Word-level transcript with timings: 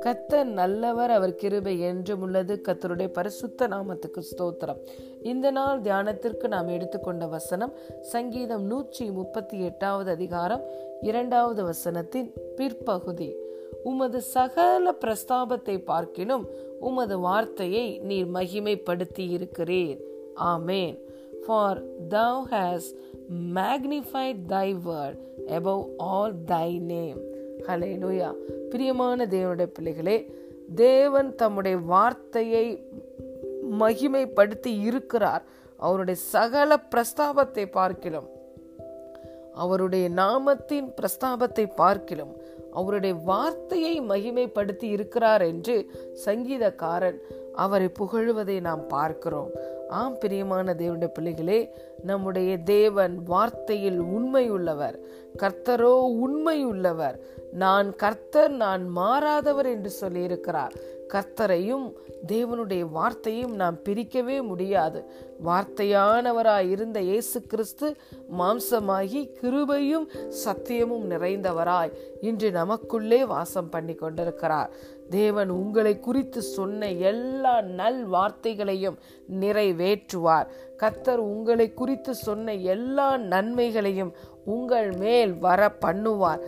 கத்தர் 0.00 0.44
நல்லவர் 0.44 1.10
அவர் 1.10 1.34
கிருபை 1.34 1.80
என்றும் 1.80 2.20
உள்ளது. 2.20 2.60
கத்தருடைய 2.68 3.08
பரிசுத்த 3.08 3.68
நாமத்துக்கு 3.68 4.22
ஸ்தோத்திரம். 4.22 4.76
இந்த 5.22 5.50
நாள் 5.50 5.80
தியானத்திற்கு 5.80 6.48
நாம் 6.48 6.68
எடுத்துக்கொண்ட 6.68 7.26
வசனம் 7.26 7.72
சங்கீதம் 8.00 8.62
நூற்றி 8.62 9.10
முப்பத்தி 9.10 9.60
எட்டாவது 9.60 10.10
அதிகாரம் 10.10 10.62
இரண்டாவது 11.00 11.64
வசனத்தின் 11.64 12.32
பிற்பகுதி. 12.56 13.36
உமது 13.84 14.20
சகல 14.20 14.94
பிரஸ்தாபத்தை 15.00 15.78
பார்க்கினும் 15.86 16.46
உமது 16.80 17.18
வார்த்தையை 17.18 17.98
நீர் 17.98 18.26
மகிமைப்படுத்தி 18.26 19.18
இருக்கிறீர் 19.18 19.98
ஆமேன். 20.44 20.98
For 21.46 21.78
thou 22.14 22.34
hast 22.52 22.90
magnified 23.58 24.38
thy 24.52 24.68
word 24.88 25.16
above 25.58 25.82
all 26.08 26.32
thy 26.52 26.68
name. 26.94 27.20
ஹலேலூயா 27.68 28.28
பிரியமான 28.70 29.26
தேவனுடைய 29.26 29.68
பிள்ளைகளே 29.76 30.16
தேவன் 30.74 31.34
தம்முடைய 31.34 31.76
வார்த்தையை 31.92 32.66
மகிமைப்படுத்தி 33.80 34.72
இருக்கிறார். 34.88 35.42
அவருடைய 35.76 36.20
சகல 36.20 36.78
பிரஸ்தாபத்தை 36.94 37.64
பார்க்கிலும் 37.70 38.28
அவருடைய 39.54 40.08
நாமத்தின் 40.08 40.88
பிரஸ்தாபத்தை 40.98 41.64
பார்க்கிலும் 41.74 42.34
அவருடைய 42.72 43.14
வார்த்தையை 43.24 43.94
மகிமைப்படுத்தி 44.00 44.88
இருக்கிறார் 44.96 45.42
என்று 45.42 45.90
சங்கீதக்காரன் 46.24 47.18
அவரை 47.54 47.88
புகழுவதை 47.88 48.60
நாம் 48.60 48.86
பார்க்கிறோம். 48.86 49.50
ஆம் 50.00 50.16
பிரியமான 50.18 50.74
தேவனுடைய 50.78 51.10
பிள்ளைகளே 51.14 51.58
நம்முடைய 52.02 52.50
தேவன் 52.58 53.14
வார்த்தையில் 53.26 53.98
உண்மை 54.16 54.44
உள்ளவர் 54.50 54.96
கர்த்தரோ 55.42 55.92
உண்மை 56.24 56.64
உள்ளவர் 56.64 57.16
நான் 57.52 57.88
கர்த்தர் 57.96 58.50
நான் 58.50 58.84
மாறாதவர் 58.96 59.68
என்று 59.74 59.90
சொல்லியிருக்கிறார். 60.00 60.74
கர்த்தரையும் 61.08 61.86
தேவனுடைய 62.32 62.82
வார்த்தையும் 62.90 63.54
நாம் 63.54 63.78
பிரிக்கவே 63.84 64.42
முடியாது. 64.42 65.00
வார்த்தையானவராய் 65.44 66.68
இருந்த 66.70 66.98
இயேசு 67.00 67.38
கிறிஸ்து 67.42 67.88
மாம்சமாகி 68.38 69.20
கிருபையும் 69.40 70.06
சத்தியமும் 70.44 71.06
நிறைந்தவராய் 71.10 71.92
இன்று 72.20 72.50
நமக்குள்ளே 72.50 73.20
வாசம் 73.24 73.68
பண்ணி 73.68 73.94
கொண்டிருக்கிறார் 73.94 74.70
தேவன் 75.18 75.50
உங்களை 75.60 75.92
குறித்து 76.00 76.40
சொன்ன 76.56 76.90
எல்லா 77.10 77.54
நல் 77.60 78.02
வார்த்தைகளையும் 78.12 78.98
நிறைவேற்றுவார். 79.40 80.48
கத்தர் 80.82 81.22
உங்களை 81.32 81.66
குறித்து 81.74 82.14
சொன்ன 82.14 82.54
எல்லா 82.54 83.08
நன்மைகளையும் 83.34 84.12
உங்கள் 84.44 84.90
மேல் 85.04 85.32
வர 85.46 85.60
பண்ணுவார் 85.84 86.42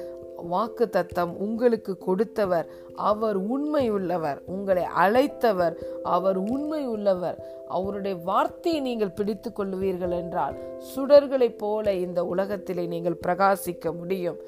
வாக்கு 0.53 0.84
தத்தம் 0.89 1.33
உங்களுக்கு 1.45 1.93
கொடுத்தவர். 1.98 2.67
அவர் 3.11 3.39
உண்மையுள்ளவர். 3.53 4.39
உங்களை 4.47 4.84
அழைத்தவர். 5.05 5.75
அவர் 6.03 6.37
உண்மை 6.37 6.83
உள்ளவர் 6.87 7.39
அவருடைய 7.69 8.17
வார்த்தையை 8.25 8.81
நீங்கள் 8.81 9.17
பிடித்து 9.19 9.51
கொள்வீர்கள் 9.51 10.15
என்றால் 10.23 10.56
சுடர்களைப் 10.93 11.59
போல 11.59 11.95
இந்த 12.06 12.21
உலகத்திலே 12.25 12.84
நீங்கள் 12.87 13.23
பிரகாசிக்க 13.27 13.97
முடியும். 13.97 14.39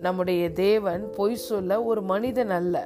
நம்முடைய 0.00 0.42
தேவன் 0.52 1.02
பொய் 1.16 1.44
சொல்ல 1.48 1.82
ஒரு 1.90 2.02
மனிதன் 2.02 2.50
அல்ல. 2.50 2.76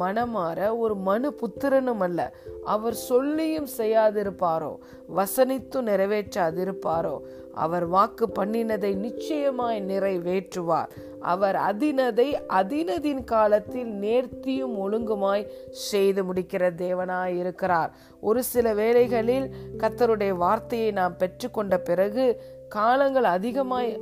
மனமாற 0.00 0.78
ஒரு 0.78 0.94
மனு 0.94 1.34
புத்திரனும் 1.40 2.00
அல்ல. 2.00 2.34
அவர் 2.64 2.94
சொல்லியும் 2.94 3.68
செய்யாதிருப்பாரோ? 3.76 4.76
வசனித்து 5.16 5.82
நிறைவேற்றாதிருப்பாரோ? 5.82 7.18
அவர் 7.54 7.86
வாக்கு 7.86 8.26
பண்ணினதை 8.28 8.94
நிச்சயமாய் 8.94 9.84
நிறைவேற்றுவார். 9.86 10.90
அவர் 11.20 11.56
அதினதை 11.56 12.28
அதினதின் 12.48 13.24
காலத்தில் 13.24 13.92
நேர்த்தியும் 14.00 14.74
ஒழுங்குமாய் 14.76 15.46
செய்து 15.70 16.24
முடிக்கிற 16.24 16.70
தேவனாய் 16.82 17.38
இருக்கிறார் 17.38 17.90
ஒரு 18.20 18.42
சில 18.42 18.74
வேளைகளில் 18.74 19.50
கத்தருடைய 19.78 20.32
வார்த்தையை 20.36 20.90
நாம் 20.90 21.16
பெற்றுக்கொண்ட 21.18 21.78
பிறகு 21.78 22.40
காலங்கள் 22.68 23.24
அதிகமாய் 23.24 24.00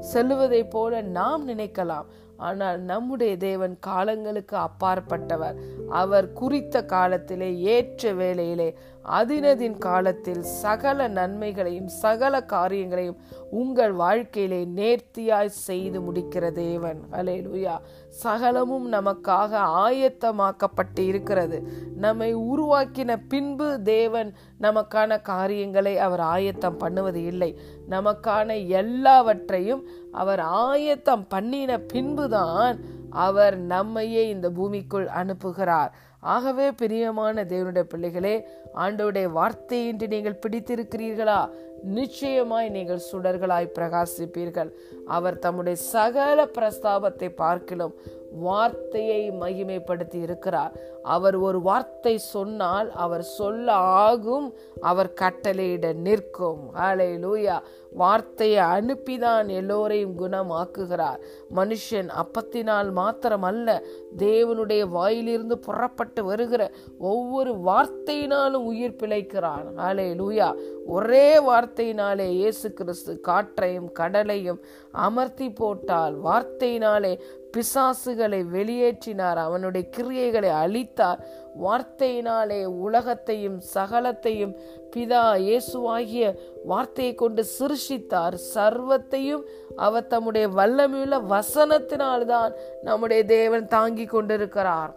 செல்லுவதை 0.00 0.64
போல 0.64 1.00
நாம் 1.00 1.48
நினைக்கலாம். 1.48 2.04
ஆனால் 2.38 2.80
நம்முடைய 2.80 3.36
தேவன் 3.36 3.76
காலங்களுக்கு 3.80 4.56
அப்பாற்பட்டவர். 4.56 5.56
அவர் 5.90 6.32
குறித்த 6.32 6.84
காலத்திலே 6.84 7.50
ஏற்ற 7.58 8.12
வேளையிலே 8.12 8.68
அதினதின் 9.10 9.78
காலத்தில் 9.78 10.42
சகல 10.42 11.08
நன்மைகளையும் 11.08 11.86
சகல 11.86 12.42
காரியங்களையும் 12.42 13.18
உங்கள் 13.50 13.92
வாழ்க்கையிலே 13.92 14.68
நேர்த்தியாய் 14.76 15.56
செய்து 15.66 16.00
முடிக்கிற 16.00 16.52
தேவன். 16.52 17.00
அலே 17.12 17.36
லுயா 17.46 17.76
சகலமும் 18.08 18.92
நமக்காக 18.92 19.52
ஆயத்தமாக்கப்பட்டு 19.84 21.04
இருக்கிறது. 21.06 21.68
நம்மை 21.96 22.36
உருவாக்கின 22.36 23.16
பின்பு 23.28 23.82
தேவன் 23.82 24.34
நமக்கான 24.60 25.22
காரியங்களை 25.22 25.98
அவர் 25.98 26.20
ஆயத்தம் 26.20 26.76
பண்ணுவது 26.76 27.24
இல்லை. 27.24 27.58
நமக்கான 27.90 28.66
எல்லாவற்றையும் 28.66 29.84
அவர் 30.12 30.38
ஆயத்தம் 30.38 31.26
பண்ணின 31.28 31.78
பின்புதான் 31.78 32.78
அவர் 33.10 33.56
நம்மையே 33.56 34.28
இந்த 34.28 34.50
பூமிக்குள் 34.50 35.08
அனுப்புகிறார். 35.16 35.90
ஆகவே 36.20 36.72
பிரியமான 36.72 37.44
தேவனுடைய 37.44 37.80
பிள்ளைகளே 37.80 38.46
ஆண்டோடைய 38.74 39.26
வார்த்தையின்றி 39.34 40.06
நீங்கள் 40.06 40.38
பிடித்திருக்கிறீர்களா? 40.46 41.50
நிச்சயமாய் 41.82 42.68
நீங்கள் 42.68 43.00
சுடர்களாய் 43.12 43.68
பிரகாசிப்பீர்கள். 43.74 44.70
அவர் 45.06 45.38
தம்முடைய 45.38 45.78
சகல 45.78 46.44
பிரஸ்தாபத்தை 46.44 47.28
பார்க்கிலும் 47.28 47.94
வார்த்தையை 48.30 49.30
மகிமைப்படுத்தி 49.30 50.22
இருக்கிறார். 50.22 50.72
அவர் 51.02 51.36
ஒரு 51.36 51.60
வார்த்தை 51.60 52.18
சொன்னால் 52.18 52.92
அவர் 52.92 53.22
சொல்ல 53.22 53.72
ஆகும் 53.72 54.54
அவர் 54.80 55.12
கட்டளையிட 55.20 55.94
நிற்கும். 55.94 56.74
ஆலை 56.74 57.14
லூயா 57.14 57.58
வார்த்தையை 57.90 58.64
அனுப்பிதான் 58.64 59.46
எல்லோரையும் 59.46 60.18
குணமாக்குகிறார். 60.18 61.20
மனுஷன் 61.54 62.08
அப்பத்தினால் 62.08 62.90
மாத்திரம் 62.90 63.42
அல்ல 63.42 63.82
தேவனுடைய 64.16 64.88
வாயிலிருந்து 64.88 65.58
புறப்பட்டு 65.58 66.24
வருகிற 66.24 66.70
ஒவ்வொரு 66.98 67.52
வார்த்தையினாலும் 67.52 68.64
உயிர் 68.64 68.96
பிழைக்கிறான். 68.96 69.76
ஆலை 69.76 70.12
லூயா 70.12 70.54
ஒரே 70.86 71.38
வார்த்தையினாலே 71.38 72.28
இயேசு 72.28 72.72
கிறிஸ்து 72.72 73.20
காற்றையும் 73.20 73.92
கடலையும் 73.92 74.60
அமர்த்தி 74.90 75.50
போட்டால் 75.50 76.22
வார்த்தையினாலே 76.22 77.20
பிசாசுகளை 77.56 78.40
வெளியேற்றினார். 78.52 79.36
அவனுடைய 79.36 79.88
கிரியைகளை 79.96 80.50
அழித்தார். 80.62 81.20
வார்த்தையினாலே 81.62 82.64
உலகத்தையும் 82.64 83.60
சகலத்தையும் 83.74 84.54
பிதா 84.96 85.22
இயேசுவாகிய 85.36 86.34
வார்த்தையை 86.64 87.14
கொண்டு 87.14 87.44
சிருஷித்தார் 87.58 88.34
சர்வத்தையும் 88.54 89.42
அவர் 89.76 90.06
தம்முடைய 90.06 90.48
வல்லமையுள்ள 90.48 91.20
வசனத்தினால்தான் 91.34 92.52
நம்முடைய 92.82 93.24
தேவன் 93.24 93.66
தாங்கி 93.66 94.04
கொண்டிருக்கிறார். 94.04 94.94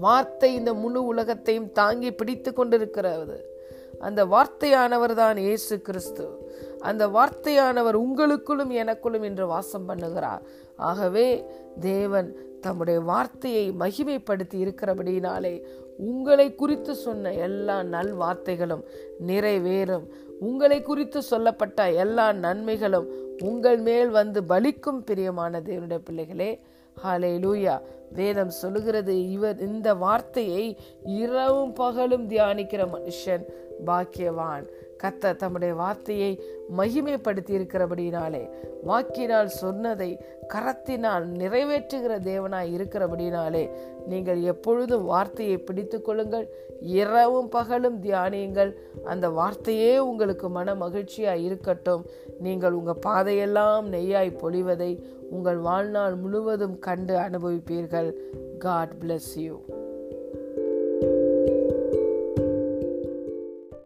வார்த்தை 0.00 0.54
இந்த 0.54 0.74
முழு 0.74 1.04
உலகத்தையும் 1.04 1.72
தாங்கி 1.72 2.12
பிடித்து 2.12 2.52
கொண்டிருக்கிறது. 2.52 3.53
அந்த 3.98 4.24
வார்த்தையானவர் 4.24 5.14
தான் 5.14 5.36
இயேசு 5.36 5.80
கிறிஸ்து. 5.80 6.42
அந்த 6.80 7.08
வார்த்தையானவர் 7.08 7.94
உங்களுக்குள்ளும் 7.94 8.72
எனக்குள்ளும் 8.72 9.22
என்று 9.22 9.46
வாசம் 9.46 9.88
பண்ணுகிறார். 9.88 10.42
ஆகவே 10.76 11.44
தேவன் 11.80 12.36
தம்முடைய 12.60 13.00
வார்த்தையை 13.00 13.70
மகிமைப்படுத்தி 13.70 14.56
இருக்கிறபடினாலே 14.64 15.62
உங்களை 15.96 16.54
குறித்து 16.54 16.94
சொன்ன 16.94 17.32
எல்லா 17.32 17.82
நல் 17.82 18.14
வார்த்தைகளும் 18.18 18.84
நிறைவேறும். 19.26 20.04
உங்களை 20.40 20.82
குறித்து 20.82 21.22
சொல்லப்பட்ட 21.22 21.90
எல்லா 21.90 22.32
நன்மைகளும் 22.32 23.08
உங்கள் 23.42 23.78
மேல் 23.78 24.10
வந்து 24.10 24.40
பலிக்கும் 24.40 25.04
பிரியமான 25.04 25.60
தேவனுடைய 25.60 25.98
பிள்ளைகளே 25.98 26.60
ஹாலே 27.04 27.38
லூயா 27.38 27.80
வேதம் 28.14 28.52
சொல்லுகிறது 28.62 29.14
இவர் 29.30 29.60
இந்த 29.68 29.88
வார்த்தையை 29.94 30.64
இரவும் 31.04 31.72
பகலும் 31.72 32.28
தியானிக்கிற 32.28 32.82
மனுஷன் 32.94 33.44
பாக்கியவான். 33.86 34.66
கத்த 35.02 35.36
தம்முடைய 35.36 35.74
வார்த்தையை 35.74 36.42
மகிமைப்படுத்தி 36.76 37.52
இருக்கிறபடினாலே 37.54 38.50
வாக்கினால் 38.84 39.46
சொன்னதை 39.46 40.20
கரத்தினால் 40.54 41.26
நிறைவேற்றுகிற 41.40 42.14
தேவனாய் 42.30 42.72
இருக்கிறபடினாலே 42.76 43.70
நீங்கள் 44.08 44.40
எப்பொழுதும் 44.42 45.04
வார்த்தையை 45.04 45.58
பிடித்து 45.58 46.02
கொள்ளுங்கள் 46.02 46.46
இரவும் 46.80 47.48
பகலும் 47.48 48.02
தியானியுங்கள். 48.02 48.72
அந்த 49.04 49.28
வார்த்தையே 49.28 49.98
உங்களுக்கு 49.98 50.48
மன 50.48 50.74
மகிழ்ச்சியாய் 50.74 51.44
இருக்கட்டும். 51.44 52.06
நீங்கள் 52.40 52.72
உங்கள் 52.72 53.02
பாதையெல்லாம் 53.06 53.92
நெய்யாய் 53.92 54.38
பொழிவதை 54.42 54.92
உங்கள் 55.30 55.56
வாழ்நாள் 55.56 56.14
முழுவதும் 56.14 56.78
கண்டு 56.78 57.16
அனுபவிப்பீர்கள். 57.16 58.12
God 58.58 58.92
bless 59.00 59.32
you 59.34 59.60